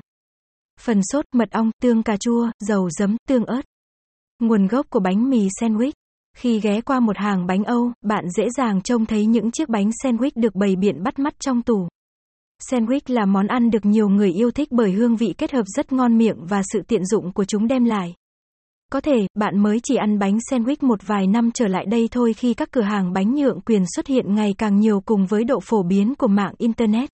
Phần 0.81 1.01
sốt, 1.03 1.25
mật 1.35 1.51
ong, 1.51 1.71
tương 1.83 2.03
cà 2.03 2.17
chua, 2.17 2.51
dầu 2.61 2.91
giấm, 2.91 3.17
tương 3.29 3.45
ớt. 3.45 3.63
Nguồn 4.39 4.67
gốc 4.67 4.87
của 4.91 5.01
bánh 5.01 5.31
mì 5.31 5.49
sandwich. 5.61 5.93
Khi 6.37 6.61
ghé 6.61 6.81
qua 6.81 7.01
một 7.01 7.17
hàng 7.17 7.47
bánh 7.47 7.65
Âu, 7.65 7.93
bạn 8.03 8.31
dễ 8.31 8.49
dàng 8.57 8.83
trông 8.83 9.07
thấy 9.07 9.27
những 9.27 9.51
chiếc 9.51 9.69
bánh 9.69 9.91
sandwich 10.05 10.31
được 10.35 10.55
bày 10.55 10.77
biện 10.77 11.03
bắt 11.03 11.19
mắt 11.19 11.35
trong 11.41 11.63
tủ. 11.63 11.89
Sandwich 12.71 13.01
là 13.07 13.25
món 13.25 13.47
ăn 13.47 13.71
được 13.71 13.85
nhiều 13.85 14.09
người 14.09 14.33
yêu 14.33 14.51
thích 14.51 14.69
bởi 14.71 14.93
hương 14.93 15.17
vị 15.17 15.35
kết 15.39 15.53
hợp 15.53 15.65
rất 15.67 15.93
ngon 15.93 16.19
miệng 16.19 16.37
và 16.47 16.63
sự 16.73 16.83
tiện 16.89 17.05
dụng 17.05 17.33
của 17.33 17.45
chúng 17.45 17.69
đem 17.69 17.85
lại. 17.85 18.15
Có 18.93 19.01
thể, 19.01 19.27
bạn 19.35 19.59
mới 19.63 19.81
chỉ 19.83 19.97
ăn 19.97 20.19
bánh 20.19 20.39
sandwich 20.51 20.77
một 20.81 21.07
vài 21.07 21.27
năm 21.27 21.51
trở 21.55 21.69
lại 21.69 21.87
đây 21.87 22.09
thôi 22.11 22.33
khi 22.33 22.55
các 22.55 22.69
cửa 22.73 22.83
hàng 22.83 23.13
bánh 23.13 23.35
nhượng 23.35 23.61
quyền 23.61 23.85
xuất 23.97 24.07
hiện 24.07 24.35
ngày 24.35 24.55
càng 24.59 24.77
nhiều 24.77 25.01
cùng 25.01 25.27
với 25.27 25.45
độ 25.45 25.61
phổ 25.61 25.83
biến 25.83 26.15
của 26.15 26.27
mạng 26.27 26.55
Internet. 26.59 27.11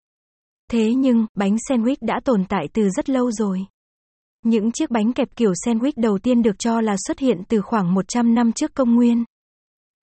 Thế 0.71 0.95
nhưng, 0.95 1.27
bánh 1.35 1.57
sandwich 1.69 1.97
đã 2.01 2.21
tồn 2.25 2.45
tại 2.49 2.69
từ 2.73 2.91
rất 2.91 3.11
lâu 3.11 3.31
rồi. 3.31 3.67
Những 4.45 4.73
chiếc 4.73 4.91
bánh 4.91 5.13
kẹp 5.13 5.29
kiểu 5.37 5.53
sandwich 5.53 5.93
đầu 5.97 6.19
tiên 6.19 6.43
được 6.43 6.59
cho 6.59 6.81
là 6.81 6.97
xuất 7.07 7.19
hiện 7.19 7.43
từ 7.49 7.61
khoảng 7.61 7.95
100 7.95 8.35
năm 8.35 8.53
trước 8.53 8.75
công 8.75 8.95
nguyên. 8.95 9.25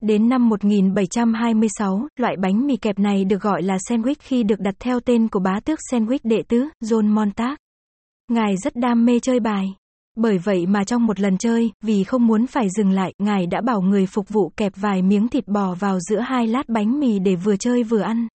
Đến 0.02 0.28
năm 0.28 0.48
1726, 0.48 2.08
loại 2.16 2.36
bánh 2.36 2.66
mì 2.66 2.76
kẹp 2.76 2.98
này 2.98 3.24
được 3.24 3.42
gọi 3.42 3.62
là 3.62 3.76
sandwich 3.76 4.14
khi 4.18 4.42
được 4.42 4.60
đặt 4.60 4.74
theo 4.78 5.00
tên 5.00 5.28
của 5.28 5.40
bá 5.40 5.60
tước 5.64 5.78
sandwich 5.90 6.18
đệ 6.22 6.42
tứ, 6.48 6.68
John 6.84 7.06
Montag. 7.14 7.54
Ngài 8.28 8.56
rất 8.56 8.76
đam 8.76 9.04
mê 9.04 9.20
chơi 9.20 9.40
bài. 9.40 9.66
Bởi 10.16 10.38
vậy 10.38 10.66
mà 10.66 10.84
trong 10.84 11.06
một 11.06 11.20
lần 11.20 11.38
chơi, 11.38 11.70
vì 11.82 12.04
không 12.04 12.26
muốn 12.26 12.46
phải 12.46 12.68
dừng 12.70 12.90
lại, 12.90 13.12
ngài 13.18 13.46
đã 13.46 13.60
bảo 13.60 13.80
người 13.80 14.06
phục 14.06 14.28
vụ 14.28 14.52
kẹp 14.56 14.72
vài 14.76 15.02
miếng 15.02 15.28
thịt 15.28 15.48
bò 15.48 15.74
vào 15.74 16.00
giữa 16.00 16.20
hai 16.20 16.46
lát 16.46 16.68
bánh 16.68 17.00
mì 17.00 17.18
để 17.18 17.34
vừa 17.34 17.56
chơi 17.56 17.82
vừa 17.82 18.00
ăn. 18.00 18.28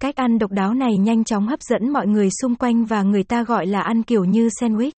Cách 0.00 0.16
ăn 0.16 0.38
độc 0.38 0.50
đáo 0.50 0.74
này 0.74 0.96
nhanh 0.96 1.24
chóng 1.24 1.46
hấp 1.46 1.60
dẫn 1.62 1.92
mọi 1.92 2.06
người 2.06 2.28
xung 2.42 2.54
quanh 2.54 2.84
và 2.84 3.02
người 3.02 3.24
ta 3.24 3.42
gọi 3.44 3.66
là 3.66 3.80
ăn 3.80 4.02
kiểu 4.02 4.24
như 4.24 4.48
sandwich. 4.60 4.90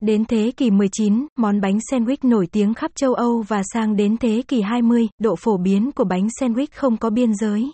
Đến 0.00 0.24
thế 0.24 0.52
kỷ 0.56 0.70
19, 0.70 1.26
món 1.36 1.60
bánh 1.60 1.78
sandwich 1.78 2.16
nổi 2.22 2.46
tiếng 2.52 2.74
khắp 2.74 2.90
châu 2.94 3.14
Âu 3.14 3.44
và 3.48 3.62
sang 3.72 3.96
đến 3.96 4.16
thế 4.16 4.42
kỷ 4.48 4.60
20, 4.60 5.08
độ 5.18 5.36
phổ 5.36 5.56
biến 5.56 5.90
của 5.92 6.04
bánh 6.04 6.26
sandwich 6.26 6.66
không 6.74 6.96
có 6.96 7.10
biên 7.10 7.34
giới. 7.34 7.70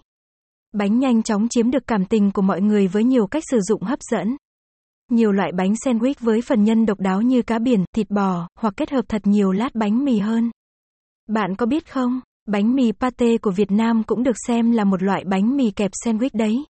Bánh 0.73 0.99
nhanh 0.99 1.23
chóng 1.23 1.49
chiếm 1.49 1.71
được 1.71 1.87
cảm 1.87 2.05
tình 2.05 2.31
của 2.31 2.43
mọi 2.43 2.61
người 2.61 2.89
với 2.89 3.05
nhiều 3.05 3.27
cách 3.27 3.43
sử 3.51 3.61
dụng 3.61 3.83
hấp 3.83 3.99
dẫn. 4.11 4.37
Nhiều 5.11 5.33
loại 5.33 5.53
bánh 5.53 5.73
sandwich 5.73 6.15
với 6.21 6.41
phần 6.41 6.65
nhân 6.65 6.87
độc 6.87 7.01
đáo 7.01 7.23
như 7.23 7.43
cá 7.43 7.59
biển, 7.59 7.85
thịt 7.95 8.11
bò, 8.11 8.49
hoặc 8.59 8.75
kết 8.77 8.91
hợp 8.91 9.05
thật 9.09 9.23
nhiều 9.25 9.53
lát 9.53 9.75
bánh 9.75 10.05
mì 10.05 10.19
hơn. 10.19 10.51
Bạn 11.29 11.57
có 11.57 11.67
biết 11.67 11.93
không, 11.93 12.21
bánh 12.47 12.75
mì 12.75 12.93
pate 12.93 13.39
của 13.39 13.51
Việt 13.51 13.71
Nam 13.71 14.03
cũng 14.03 14.23
được 14.23 14.37
xem 14.47 14.71
là 14.71 14.85
một 14.85 15.03
loại 15.03 15.25
bánh 15.27 15.57
mì 15.57 15.71
kẹp 15.71 15.91
sandwich 16.05 16.31
đấy. 16.33 16.65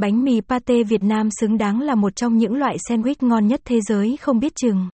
Bánh 0.00 0.24
mì 0.24 0.40
pate 0.40 0.82
Việt 0.82 1.02
Nam 1.02 1.28
xứng 1.40 1.58
đáng 1.58 1.80
là 1.80 1.94
một 1.94 2.16
trong 2.16 2.36
những 2.36 2.54
loại 2.54 2.76
sandwich 2.88 3.14
ngon 3.20 3.46
nhất 3.46 3.60
thế 3.64 3.80
giới 3.80 4.16
không 4.16 4.38
biết 4.38 4.52
chừng. 4.56 4.88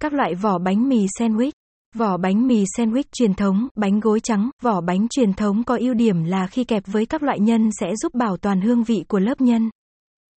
Các 0.00 0.12
loại 0.12 0.34
vỏ 0.34 0.58
bánh 0.58 0.88
mì 0.88 1.06
sandwich. 1.18 1.50
Vỏ 1.94 2.16
bánh 2.16 2.46
mì 2.46 2.64
sandwich 2.76 3.02
truyền 3.12 3.34
thống, 3.34 3.68
bánh 3.74 4.00
gối 4.00 4.20
trắng, 4.20 4.50
vỏ 4.62 4.80
bánh 4.80 5.08
truyền 5.08 5.32
thống 5.32 5.64
có 5.64 5.76
ưu 5.80 5.94
điểm 5.94 6.24
là 6.24 6.46
khi 6.46 6.64
kẹp 6.64 6.82
với 6.86 7.06
các 7.06 7.22
loại 7.22 7.40
nhân 7.40 7.70
sẽ 7.80 7.96
giúp 7.96 8.14
bảo 8.14 8.36
toàn 8.36 8.60
hương 8.60 8.84
vị 8.84 9.04
của 9.08 9.18
lớp 9.18 9.40
nhân. 9.40 9.70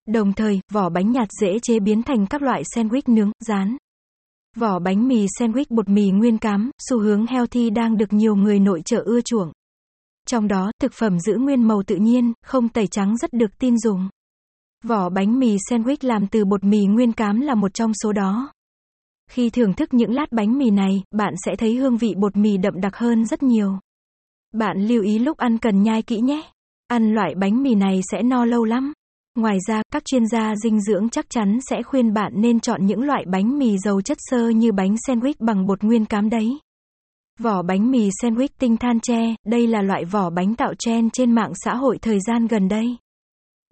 Đồng 0.07 0.33
thời, 0.33 0.59
vỏ 0.71 0.89
bánh 0.89 1.11
nhạt 1.11 1.27
dễ 1.41 1.59
chế 1.59 1.79
biến 1.79 2.03
thành 2.03 2.27
các 2.27 2.41
loại 2.41 2.63
sandwich 2.75 3.13
nướng, 3.13 3.31
rán. 3.39 3.77
Vỏ 4.55 4.79
bánh 4.79 5.07
mì 5.07 5.25
sandwich 5.39 5.65
bột 5.69 5.89
mì 5.89 6.09
nguyên 6.09 6.37
cám, 6.37 6.71
xu 6.89 6.99
hướng 6.99 7.25
healthy 7.25 7.69
đang 7.69 7.97
được 7.97 8.13
nhiều 8.13 8.35
người 8.35 8.59
nội 8.59 8.81
trợ 8.85 9.01
ưa 9.05 9.21
chuộng. 9.21 9.51
Trong 10.25 10.47
đó, 10.47 10.71
thực 10.81 10.93
phẩm 10.93 11.19
giữ 11.19 11.37
nguyên 11.37 11.67
màu 11.67 11.83
tự 11.87 11.95
nhiên, 11.95 12.33
không 12.45 12.69
tẩy 12.69 12.87
trắng 12.87 13.17
rất 13.17 13.33
được 13.33 13.57
tin 13.59 13.77
dùng. 13.77 14.09
Vỏ 14.83 15.09
bánh 15.09 15.39
mì 15.39 15.57
sandwich 15.69 15.97
làm 16.01 16.27
từ 16.27 16.45
bột 16.45 16.63
mì 16.63 16.85
nguyên 16.85 17.11
cám 17.11 17.41
là 17.41 17.55
một 17.55 17.73
trong 17.73 17.91
số 18.03 18.11
đó. 18.11 18.51
Khi 19.29 19.49
thưởng 19.49 19.73
thức 19.73 19.93
những 19.93 20.13
lát 20.13 20.31
bánh 20.31 20.57
mì 20.57 20.69
này, 20.69 21.03
bạn 21.11 21.33
sẽ 21.45 21.55
thấy 21.55 21.75
hương 21.75 21.97
vị 21.97 22.13
bột 22.17 22.37
mì 22.37 22.57
đậm 22.57 22.81
đặc 22.81 22.95
hơn 22.95 23.25
rất 23.25 23.43
nhiều. 23.43 23.79
Bạn 24.53 24.77
lưu 24.77 25.03
ý 25.03 25.19
lúc 25.19 25.37
ăn 25.37 25.57
cần 25.57 25.83
nhai 25.83 26.01
kỹ 26.01 26.19
nhé. 26.19 26.43
Ăn 26.87 27.13
loại 27.13 27.35
bánh 27.35 27.63
mì 27.63 27.75
này 27.75 28.01
sẽ 28.11 28.23
no 28.23 28.45
lâu 28.45 28.63
lắm. 28.63 28.93
Ngoài 29.35 29.57
ra, 29.67 29.81
các 29.93 30.05
chuyên 30.05 30.27
gia 30.27 30.55
dinh 30.55 30.81
dưỡng 30.81 31.09
chắc 31.09 31.25
chắn 31.29 31.59
sẽ 31.69 31.83
khuyên 31.83 32.13
bạn 32.13 32.31
nên 32.35 32.59
chọn 32.59 32.85
những 32.85 33.01
loại 33.01 33.25
bánh 33.27 33.59
mì 33.59 33.77
giàu 33.77 34.01
chất 34.01 34.17
xơ 34.31 34.49
như 34.49 34.71
bánh 34.71 34.95
sandwich 35.07 35.33
bằng 35.39 35.65
bột 35.65 35.83
nguyên 35.83 36.05
cám 36.05 36.29
đấy. 36.29 36.59
Vỏ 37.39 37.61
bánh 37.61 37.91
mì 37.91 38.09
sandwich 38.21 38.47
tinh 38.59 38.77
than 38.77 38.99
tre, 38.99 39.35
đây 39.45 39.67
là 39.67 39.81
loại 39.81 40.05
vỏ 40.05 40.29
bánh 40.29 40.55
tạo 40.55 40.73
trend 40.79 41.09
trên 41.13 41.31
mạng 41.31 41.51
xã 41.55 41.75
hội 41.75 41.97
thời 42.01 42.19
gian 42.27 42.47
gần 42.47 42.67
đây. 42.67 42.97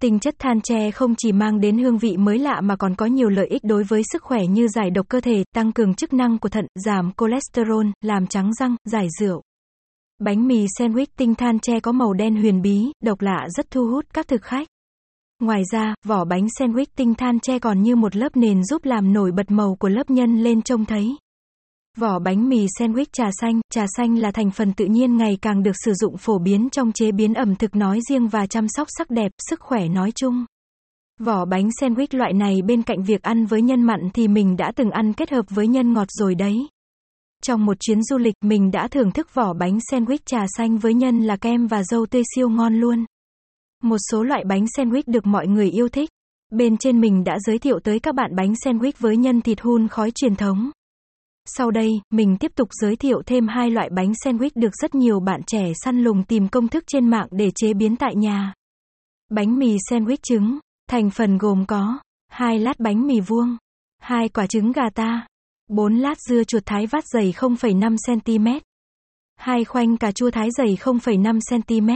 Tinh 0.01 0.19
chất 0.19 0.35
than 0.39 0.61
tre 0.61 0.91
không 0.91 1.15
chỉ 1.17 1.31
mang 1.31 1.59
đến 1.59 1.77
hương 1.77 1.97
vị 1.97 2.17
mới 2.17 2.39
lạ 2.39 2.61
mà 2.61 2.75
còn 2.75 2.95
có 2.95 3.05
nhiều 3.05 3.29
lợi 3.29 3.47
ích 3.47 3.63
đối 3.63 3.83
với 3.83 4.01
sức 4.11 4.23
khỏe 4.23 4.39
như 4.49 4.67
giải 4.67 4.89
độc 4.89 5.09
cơ 5.09 5.21
thể, 5.21 5.43
tăng 5.55 5.71
cường 5.71 5.93
chức 5.93 6.13
năng 6.13 6.39
của 6.39 6.49
thận, 6.49 6.65
giảm 6.85 7.11
cholesterol, 7.17 7.87
làm 8.01 8.27
trắng 8.27 8.53
răng, 8.53 8.75
giải 8.85 9.07
rượu. 9.19 9.41
Bánh 10.19 10.47
mì 10.47 10.65
sandwich 10.79 11.05
tinh 11.17 11.35
than 11.35 11.59
tre 11.59 11.79
có 11.79 11.91
màu 11.91 12.13
đen 12.13 12.35
huyền 12.35 12.61
bí, 12.61 12.91
độc 13.03 13.21
lạ 13.21 13.47
rất 13.57 13.71
thu 13.71 13.87
hút 13.87 14.05
các 14.13 14.27
thực 14.27 14.41
khách. 14.41 14.67
Ngoài 15.39 15.63
ra, 15.71 15.95
vỏ 16.05 16.25
bánh 16.25 16.45
sandwich 16.59 16.85
tinh 16.95 17.15
than 17.15 17.39
tre 17.39 17.59
còn 17.59 17.81
như 17.81 17.95
một 17.95 18.15
lớp 18.15 18.37
nền 18.37 18.63
giúp 18.63 18.85
làm 18.85 19.13
nổi 19.13 19.31
bật 19.31 19.51
màu 19.51 19.75
của 19.79 19.89
lớp 19.89 20.09
nhân 20.09 20.43
lên 20.43 20.61
trông 20.61 20.85
thấy. 20.85 21.15
Vỏ 21.97 22.19
bánh 22.19 22.49
mì 22.49 22.65
sandwich 22.79 23.05
trà 23.11 23.29
xanh, 23.41 23.61
trà 23.69 23.85
xanh 23.97 24.17
là 24.17 24.31
thành 24.31 24.51
phần 24.51 24.73
tự 24.73 24.85
nhiên 24.85 25.17
ngày 25.17 25.37
càng 25.41 25.63
được 25.63 25.75
sử 25.85 25.93
dụng 25.93 26.17
phổ 26.17 26.39
biến 26.39 26.69
trong 26.69 26.91
chế 26.91 27.11
biến 27.11 27.33
ẩm 27.33 27.55
thực 27.55 27.75
nói 27.75 27.99
riêng 28.09 28.27
và 28.27 28.47
chăm 28.47 28.67
sóc 28.67 28.87
sắc 28.97 29.09
đẹp, 29.09 29.31
sức 29.49 29.59
khỏe 29.59 29.87
nói 29.87 30.11
chung. 30.15 30.45
Vỏ 31.19 31.45
bánh 31.45 31.69
sandwich 31.69 32.07
loại 32.11 32.33
này 32.33 32.61
bên 32.61 32.83
cạnh 32.83 33.03
việc 33.03 33.21
ăn 33.21 33.45
với 33.45 33.61
nhân 33.61 33.81
mặn 33.81 33.99
thì 34.13 34.27
mình 34.27 34.57
đã 34.57 34.71
từng 34.75 34.91
ăn 34.91 35.13
kết 35.13 35.31
hợp 35.31 35.45
với 35.49 35.67
nhân 35.67 35.93
ngọt 35.93 36.07
rồi 36.11 36.35
đấy. 36.35 36.55
Trong 37.43 37.65
một 37.65 37.77
chuyến 37.79 38.03
du 38.03 38.17
lịch 38.17 38.35
mình 38.41 38.71
đã 38.71 38.87
thưởng 38.87 39.11
thức 39.11 39.33
vỏ 39.33 39.53
bánh 39.53 39.77
sandwich 39.91 40.17
trà 40.25 40.45
xanh 40.57 40.77
với 40.77 40.93
nhân 40.93 41.19
là 41.19 41.35
kem 41.35 41.67
và 41.67 41.83
dâu 41.83 42.05
tươi 42.05 42.23
siêu 42.35 42.49
ngon 42.49 42.75
luôn. 42.75 43.05
Một 43.83 43.97
số 44.11 44.23
loại 44.23 44.43
bánh 44.47 44.65
sandwich 44.65 45.03
được 45.05 45.25
mọi 45.25 45.47
người 45.47 45.69
yêu 45.69 45.89
thích. 45.89 46.09
Bên 46.51 46.77
trên 46.77 47.01
mình 47.01 47.23
đã 47.23 47.37
giới 47.47 47.59
thiệu 47.59 47.79
tới 47.79 47.99
các 47.99 48.15
bạn 48.15 48.35
bánh 48.35 48.53
sandwich 48.53 48.93
với 48.99 49.17
nhân 49.17 49.41
thịt 49.41 49.61
hun 49.61 49.87
khói 49.87 50.11
truyền 50.11 50.35
thống. 50.35 50.71
Sau 51.45 51.71
đây, 51.71 51.89
mình 52.09 52.37
tiếp 52.39 52.51
tục 52.55 52.67
giới 52.71 52.95
thiệu 52.95 53.21
thêm 53.25 53.47
hai 53.47 53.71
loại 53.71 53.89
bánh 53.89 54.11
sandwich 54.11 54.49
được 54.55 54.75
rất 54.81 54.95
nhiều 54.95 55.19
bạn 55.19 55.41
trẻ 55.47 55.71
săn 55.83 55.99
lùng 55.99 56.23
tìm 56.23 56.47
công 56.47 56.67
thức 56.67 56.83
trên 56.87 57.09
mạng 57.09 57.27
để 57.31 57.51
chế 57.55 57.73
biến 57.73 57.95
tại 57.95 58.15
nhà. 58.15 58.53
Bánh 59.29 59.59
mì 59.59 59.77
sandwich 59.89 60.17
trứng, 60.23 60.59
thành 60.89 61.09
phần 61.09 61.37
gồm 61.37 61.65
có 61.65 61.99
hai 62.27 62.59
lát 62.59 62.79
bánh 62.79 63.07
mì 63.07 63.19
vuông, 63.19 63.57
hai 63.99 64.29
quả 64.29 64.47
trứng 64.47 64.71
gà 64.71 64.89
ta, 64.95 65.27
4 65.67 65.95
lát 65.95 66.17
dưa 66.29 66.43
chuột 66.43 66.63
thái 66.65 66.87
vát 66.87 67.03
dày 67.13 67.33
0,5 67.37 67.95
cm, 68.07 68.47
hai 69.35 69.65
khoanh 69.65 69.97
cà 69.97 70.11
chua 70.11 70.31
thái 70.31 70.49
dày 70.57 70.77
0,5 70.81 71.39
cm, 71.49 71.89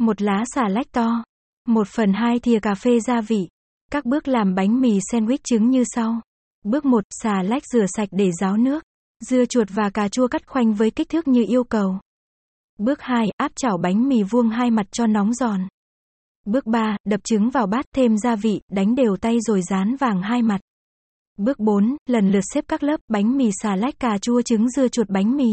một 0.00 0.22
lá 0.22 0.44
xà 0.54 0.68
lách 0.68 0.92
to, 0.92 1.24
1 1.68 1.88
phần 1.88 2.12
2 2.12 2.38
thìa 2.38 2.58
cà 2.60 2.74
phê 2.74 3.00
gia 3.00 3.20
vị. 3.20 3.48
Các 3.90 4.04
bước 4.04 4.28
làm 4.28 4.54
bánh 4.54 4.80
mì 4.80 4.98
sandwich 5.12 5.38
trứng 5.44 5.70
như 5.70 5.84
sau. 5.94 6.20
Bước 6.64 6.84
1, 6.84 7.04
xà 7.10 7.42
lách 7.42 7.62
rửa 7.66 7.84
sạch 7.96 8.08
để 8.12 8.30
ráo 8.40 8.56
nước. 8.56 8.84
Dưa 9.20 9.44
chuột 9.44 9.68
và 9.70 9.90
cà 9.90 10.08
chua 10.08 10.28
cắt 10.28 10.46
khoanh 10.46 10.74
với 10.74 10.90
kích 10.90 11.08
thước 11.08 11.28
như 11.28 11.44
yêu 11.48 11.64
cầu. 11.64 11.98
Bước 12.78 13.00
2, 13.00 13.28
áp 13.36 13.52
chảo 13.56 13.78
bánh 13.78 14.08
mì 14.08 14.22
vuông 14.22 14.48
hai 14.48 14.70
mặt 14.70 14.86
cho 14.92 15.06
nóng 15.06 15.34
giòn. 15.34 15.60
Bước 16.44 16.66
3, 16.66 16.96
đập 17.04 17.20
trứng 17.24 17.50
vào 17.50 17.66
bát, 17.66 17.84
thêm 17.94 18.18
gia 18.18 18.36
vị, 18.36 18.60
đánh 18.72 18.94
đều 18.94 19.16
tay 19.16 19.36
rồi 19.40 19.62
dán 19.62 19.96
vàng 19.96 20.22
hai 20.22 20.42
mặt. 20.42 20.60
Bước 21.36 21.58
4, 21.58 21.96
lần 22.06 22.30
lượt 22.30 22.44
xếp 22.54 22.64
các 22.68 22.82
lớp 22.82 23.00
bánh 23.08 23.36
mì 23.36 23.50
xà 23.62 23.76
lách 23.76 23.98
cà 24.00 24.18
chua 24.18 24.42
trứng 24.42 24.70
dưa 24.70 24.88
chuột 24.88 25.08
bánh 25.08 25.36
mì. 25.36 25.52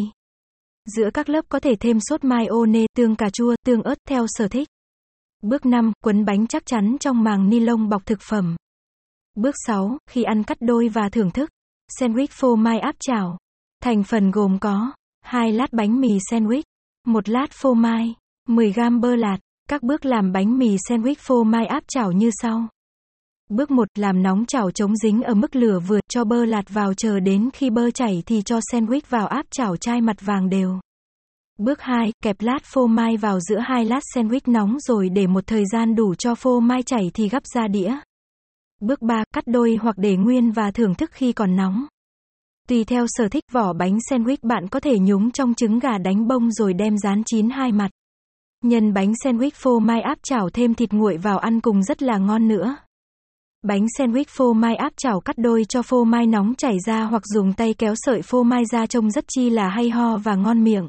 Giữa 0.98 1.10
các 1.14 1.30
lớp 1.30 1.46
có 1.50 1.60
thể 1.60 1.76
thêm 1.80 1.98
sốt 2.00 2.24
mayonnaise, 2.24 2.88
tương 2.96 3.16
cà 3.16 3.30
chua, 3.34 3.56
tương 3.66 3.84
ớt 3.84 3.96
theo 4.08 4.26
sở 4.28 4.48
thích. 4.48 4.68
Bước 5.42 5.66
5, 5.66 5.92
quấn 6.04 6.26
bánh 6.26 6.48
chắc 6.48 6.66
chắn 6.66 6.98
trong 7.00 7.24
màng 7.24 7.50
ni 7.50 7.60
lông 7.60 7.90
bọc 7.90 8.06
thực 8.06 8.20
phẩm. 8.30 8.56
Bước 9.36 9.56
6, 9.68 9.98
khi 10.10 10.24
ăn 10.24 10.44
cắt 10.44 10.58
đôi 10.60 10.90
và 10.90 11.10
thưởng 11.12 11.32
thức. 11.32 11.50
Sandwich 12.00 12.28
phô 12.32 12.56
mai 12.56 12.80
áp 12.80 12.96
chảo. 13.00 13.38
Thành 13.84 14.04
phần 14.04 14.32
gồm 14.32 14.60
có 14.60 14.92
2 15.22 15.52
lát 15.52 15.74
bánh 15.74 16.02
mì 16.02 16.18
sandwich, 16.32 16.64
1 17.08 17.30
lát 17.30 17.48
phô 17.52 17.74
mai, 17.74 18.16
10 18.48 18.72
gram 18.72 19.02
bơ 19.02 19.16
lạt. 19.16 19.38
Các 19.70 19.84
bước 19.84 20.06
làm 20.06 20.32
bánh 20.32 20.58
mì 20.58 20.76
sandwich 20.90 21.16
phô 21.20 21.44
mai 21.44 21.66
áp 21.66 21.84
chảo 21.88 22.12
như 22.12 22.30
sau. 22.42 22.68
Bước 23.50 23.72
1, 23.72 23.88
làm 23.96 24.24
nóng 24.24 24.46
chảo 24.46 24.72
chống 24.72 24.96
dính 24.96 25.24
ở 25.24 25.34
mức 25.34 25.56
lửa 25.56 25.80
vừa, 25.88 26.00
cho 26.10 26.24
bơ 26.24 26.46
lạt 26.46 26.70
vào 26.70 26.94
chờ 26.94 27.20
đến 27.20 27.50
khi 27.54 27.70
bơ 27.70 27.92
chảy 27.92 28.24
thì 28.26 28.42
cho 28.42 28.60
sandwich 28.72 29.02
vào 29.10 29.28
áp 29.28 29.46
chảo 29.52 29.78
chai 29.78 30.02
mặt 30.02 30.22
vàng 30.22 30.50
đều. 30.50 30.80
Bước 31.58 31.82
2, 31.82 32.12
kẹp 32.24 32.36
lát 32.40 32.60
phô 32.64 32.88
mai 32.88 33.18
vào 33.18 33.40
giữa 33.40 33.60
hai 33.60 33.86
lát 33.86 34.02
sandwich 34.16 34.52
nóng 34.52 34.80
rồi 34.80 35.10
để 35.10 35.28
một 35.28 35.48
thời 35.48 35.64
gian 35.74 35.96
đủ 35.96 36.16
cho 36.16 36.36
phô 36.36 36.60
mai 36.60 36.84
chảy 36.84 37.12
thì 37.14 37.30
gắp 37.30 37.44
ra 37.56 37.68
đĩa. 37.68 37.96
Bước 38.82 39.02
3, 39.02 39.24
cắt 39.34 39.44
đôi 39.48 39.78
hoặc 39.82 39.98
để 39.98 40.16
nguyên 40.16 40.52
và 40.52 40.72
thưởng 40.72 40.96
thức 40.96 41.10
khi 41.14 41.34
còn 41.34 41.56
nóng. 41.56 41.86
Tùy 42.68 42.84
theo 42.84 43.06
sở 43.08 43.30
thích 43.30 43.44
vỏ 43.52 43.74
bánh 43.74 43.98
sandwich 43.98 44.38
bạn 44.42 44.68
có 44.68 44.80
thể 44.80 45.00
nhúng 45.00 45.32
trong 45.32 45.54
trứng 45.54 45.80
gà 45.80 45.98
đánh 45.98 46.28
bông 46.28 46.52
rồi 46.52 46.74
đem 46.74 46.98
rán 46.98 47.24
chín 47.26 47.50
hai 47.50 47.72
mặt. 47.72 47.92
Nhân 48.64 48.94
bánh 48.94 49.12
sandwich 49.12 49.52
phô 49.54 49.80
mai 49.80 50.02
áp 50.02 50.18
chảo 50.24 50.50
thêm 50.50 50.74
thịt 50.74 50.94
nguội 50.94 51.18
vào 51.18 51.38
ăn 51.38 51.62
cùng 51.62 51.84
rất 51.84 52.04
là 52.04 52.18
ngon 52.18 52.48
nữa. 52.48 52.76
Bánh 53.62 53.86
sandwich 53.98 54.26
phô 54.28 54.54
mai 54.54 54.76
áp 54.76 54.94
chảo 54.98 55.20
cắt 55.20 55.38
đôi 55.38 55.66
cho 55.70 55.82
phô 55.82 56.04
mai 56.04 56.26
nóng 56.26 56.56
chảy 56.56 56.78
ra 56.86 57.04
hoặc 57.04 57.24
dùng 57.26 57.54
tay 57.54 57.74
kéo 57.74 57.94
sợi 57.96 58.22
phô 58.22 58.44
mai 58.44 58.64
ra 58.72 58.86
trông 58.86 59.12
rất 59.12 59.26
chi 59.28 59.50
là 59.50 59.70
hay 59.70 59.90
ho 59.90 60.18
và 60.18 60.36
ngon 60.36 60.64
miệng. 60.64 60.88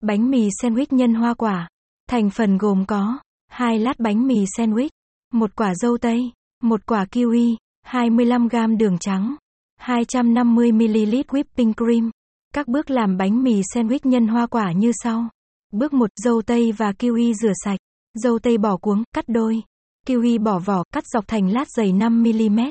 Bánh 0.00 0.30
mì 0.30 0.48
sandwich 0.62 0.86
nhân 0.90 1.14
hoa 1.14 1.34
quả. 1.34 1.68
Thành 2.08 2.30
phần 2.30 2.58
gồm 2.58 2.84
có 2.86 3.18
hai 3.48 3.78
lát 3.78 3.98
bánh 3.98 4.26
mì 4.26 4.44
sandwich, 4.58 4.88
một 5.32 5.56
quả 5.56 5.74
dâu 5.74 5.98
tây, 5.98 6.32
một 6.62 6.86
quả 6.86 7.04
kiwi, 7.04 7.56
25g 7.86 8.76
đường 8.76 8.98
trắng, 8.98 9.36
250ml 9.80 11.22
whipping 11.22 11.72
cream. 11.72 12.10
Các 12.54 12.68
bước 12.68 12.90
làm 12.90 13.16
bánh 13.16 13.42
mì 13.42 13.60
sandwich 13.74 13.98
nhân 14.02 14.26
hoa 14.26 14.46
quả 14.46 14.72
như 14.72 14.92
sau. 15.02 15.28
Bước 15.72 15.92
1, 15.92 16.10
dâu 16.16 16.42
tây 16.42 16.72
và 16.72 16.92
kiwi 16.92 17.32
rửa 17.32 17.52
sạch. 17.64 17.80
Dâu 18.14 18.38
tây 18.38 18.58
bỏ 18.58 18.76
cuống, 18.76 19.02
cắt 19.14 19.24
đôi. 19.28 19.62
Kiwi 20.06 20.42
bỏ 20.42 20.58
vỏ, 20.58 20.84
cắt 20.92 21.04
dọc 21.06 21.28
thành 21.28 21.52
lát 21.52 21.68
dày 21.76 21.92
5mm. 21.92 22.70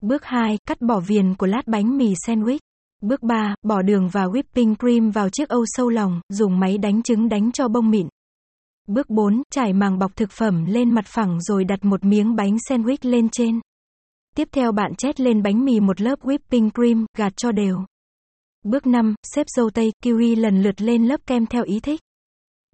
Bước 0.00 0.24
2, 0.24 0.58
cắt 0.68 0.80
bỏ 0.80 1.00
viền 1.00 1.34
của 1.34 1.46
lát 1.46 1.66
bánh 1.66 1.98
mì 1.98 2.14
sandwich. 2.26 2.58
Bước 3.02 3.22
3, 3.22 3.54
bỏ 3.62 3.82
đường 3.82 4.08
và 4.08 4.24
whipping 4.24 4.74
cream 4.74 5.10
vào 5.10 5.28
chiếc 5.28 5.48
âu 5.48 5.64
sâu 5.66 5.88
lòng, 5.88 6.20
dùng 6.28 6.60
máy 6.60 6.78
đánh 6.78 7.02
trứng 7.02 7.28
đánh 7.28 7.52
cho 7.52 7.68
bông 7.68 7.90
mịn. 7.90 8.08
Bước 8.92 9.10
4, 9.10 9.42
trải 9.50 9.72
màng 9.72 9.98
bọc 9.98 10.16
thực 10.16 10.30
phẩm 10.30 10.64
lên 10.64 10.94
mặt 10.94 11.04
phẳng 11.06 11.40
rồi 11.40 11.64
đặt 11.64 11.84
một 11.84 12.04
miếng 12.04 12.36
bánh 12.36 12.56
sandwich 12.56 12.96
lên 13.02 13.28
trên. 13.32 13.60
Tiếp 14.36 14.48
theo 14.52 14.72
bạn 14.72 14.94
chét 14.94 15.20
lên 15.20 15.42
bánh 15.42 15.64
mì 15.64 15.80
một 15.80 16.00
lớp 16.00 16.18
whipping 16.22 16.70
cream, 16.70 17.06
gạt 17.16 17.32
cho 17.36 17.52
đều. 17.52 17.78
Bước 18.64 18.86
5, 18.86 19.14
xếp 19.34 19.46
dâu 19.56 19.70
tây, 19.70 19.92
kiwi 20.04 20.40
lần 20.40 20.62
lượt 20.62 20.80
lên 20.80 21.06
lớp 21.06 21.20
kem 21.26 21.46
theo 21.46 21.64
ý 21.64 21.80
thích. 21.80 22.00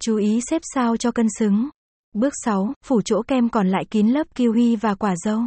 Chú 0.01 0.17
ý 0.17 0.41
xếp 0.51 0.63
sao 0.75 0.97
cho 0.97 1.11
cân 1.11 1.27
xứng. 1.39 1.69
Bước 2.15 2.33
6, 2.45 2.73
phủ 2.85 3.03
chỗ 3.05 3.23
kem 3.23 3.49
còn 3.49 3.69
lại 3.69 3.85
kín 3.91 4.07
lớp 4.07 4.27
kiwi 4.35 4.77
và 4.81 4.95
quả 4.95 5.15
dâu. 5.25 5.41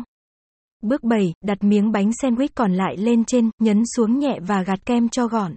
Bước 0.81 1.03
7, 1.03 1.33
đặt 1.41 1.63
miếng 1.63 1.91
bánh 1.91 2.09
sandwich 2.09 2.49
còn 2.55 2.73
lại 2.73 2.97
lên 2.97 3.25
trên, 3.25 3.49
nhấn 3.59 3.83
xuống 3.95 4.19
nhẹ 4.19 4.39
và 4.47 4.63
gạt 4.63 4.85
kem 4.85 5.09
cho 5.09 5.27
gọn. 5.27 5.55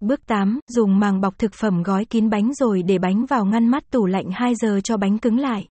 Bước 0.00 0.26
8, 0.26 0.60
dùng 0.68 0.98
màng 0.98 1.20
bọc 1.20 1.38
thực 1.38 1.54
phẩm 1.54 1.82
gói 1.82 2.04
kín 2.04 2.30
bánh 2.30 2.54
rồi 2.54 2.82
để 2.82 2.98
bánh 2.98 3.26
vào 3.26 3.44
ngăn 3.44 3.68
mát 3.68 3.90
tủ 3.90 4.06
lạnh 4.06 4.30
2 4.32 4.54
giờ 4.54 4.80
cho 4.84 4.96
bánh 4.96 5.18
cứng 5.18 5.38
lại. 5.38 5.66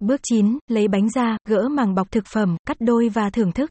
Bước 0.00 0.20
9, 0.22 0.58
lấy 0.68 0.88
bánh 0.88 1.08
ra, 1.10 1.36
gỡ 1.48 1.68
màng 1.68 1.94
bọc 1.94 2.10
thực 2.10 2.24
phẩm, 2.26 2.56
cắt 2.66 2.76
đôi 2.80 3.08
và 3.08 3.30
thưởng 3.30 3.52
thức. 3.52 3.70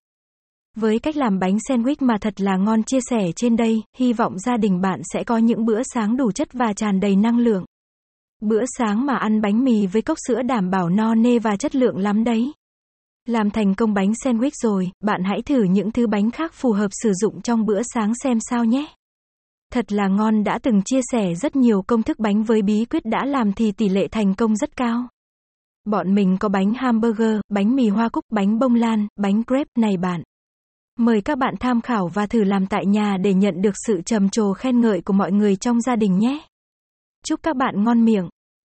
Với 0.76 1.00
cách 1.00 1.18
làm 1.18 1.40
bánh 1.40 1.58
sandwich 1.58 1.96
mà 2.00 2.18
thật 2.22 2.42
là 2.42 2.58
ngon 2.58 2.84
chia 2.84 3.00
sẻ 3.10 3.32
trên 3.36 3.56
đây, 3.56 3.84
hy 3.98 4.14
vọng 4.14 4.40
gia 4.40 4.58
đình 4.58 4.82
bạn 4.82 5.02
sẽ 5.14 5.24
có 5.24 5.38
những 5.38 5.66
bữa 5.66 5.82
sáng 5.94 6.18
đủ 6.18 6.32
chất 6.32 6.54
và 6.54 6.74
tràn 6.74 7.00
đầy 7.00 7.16
năng 7.16 7.40
lượng. 7.40 7.66
Bữa 8.42 8.64
sáng 8.78 9.06
mà 9.06 9.16
ăn 9.16 9.42
bánh 9.42 9.64
mì 9.64 9.88
với 9.88 10.02
cốc 10.02 10.18
sữa 10.28 10.42
đảm 10.42 10.70
bảo 10.70 10.90
no 10.90 11.16
nê 11.16 11.40
và 11.40 11.56
chất 11.56 11.76
lượng 11.76 11.98
lắm 11.98 12.24
đấy. 12.24 12.52
Làm 13.28 13.50
thành 13.50 13.76
công 13.76 13.94
bánh 13.94 14.12
sandwich 14.12 14.52
rồi, 14.64 14.92
bạn 15.04 15.22
hãy 15.24 15.42
thử 15.42 15.64
những 15.64 15.92
thứ 15.92 16.08
bánh 16.08 16.32
khác 16.32 16.54
phù 16.54 16.72
hợp 16.72 16.90
sử 17.04 17.12
dụng 17.14 17.42
trong 17.42 17.66
bữa 17.66 17.82
sáng 17.94 18.14
xem 18.24 18.38
sao 18.50 18.66
nhé. 18.66 18.88
Thật 19.72 19.92
là 19.92 20.08
ngon 20.08 20.44
đã 20.44 20.60
từng 20.64 20.82
chia 20.86 21.00
sẻ 21.12 21.36
rất 21.36 21.56
nhiều 21.56 21.82
công 21.82 22.04
thức 22.04 22.20
bánh 22.20 22.44
với 22.44 22.62
bí 22.62 22.86
quyết 22.86 23.06
đã 23.06 23.26
làm 23.26 23.54
thì 23.54 23.72
tỷ 23.72 23.90
lệ 23.90 24.08
thành 24.08 24.36
công 24.36 24.56
rất 24.56 24.78
cao. 24.78 25.08
Bọn 25.86 26.16
mình 26.16 26.38
có 26.40 26.50
bánh 26.50 26.74
hamburger, 26.74 27.40
bánh 27.50 27.76
mì 27.76 27.90
hoa 27.90 28.10
cúc, 28.10 28.26
bánh 28.32 28.60
bông 28.60 28.76
lan, 28.76 29.08
bánh 29.16 29.44
crepe 29.44 29.72
này 29.78 29.98
bạn. 29.98 30.24
Mời 31.00 31.22
các 31.22 31.38
bạn 31.38 31.54
tham 31.60 31.82
khảo 31.82 32.08
và 32.08 32.28
thử 32.28 32.44
làm 32.44 32.68
tại 32.68 32.86
nhà 32.86 33.18
để 33.18 33.34
nhận 33.34 33.62
được 33.62 33.74
sự 33.88 34.02
trầm 34.02 34.30
trồ 34.30 34.54
khen 34.54 34.82
ngợi 34.82 35.02
của 35.02 35.14
mọi 35.14 35.32
người 35.32 35.56
trong 35.56 35.82
gia 35.82 35.96
đình 35.96 36.18
nhé. 36.18 36.40
Chúc 37.26 37.44
các 37.44 37.56
bạn 37.56 37.84
ngon 37.84 38.06
miệng. 38.06 38.30